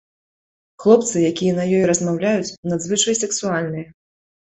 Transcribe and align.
Хлопцы, 0.85 1.15
якія 1.31 1.53
на 1.59 1.65
ёй 1.77 1.85
размаўляюць, 1.91 2.55
надзвычай 2.75 3.23
сексуальныя. 3.23 3.97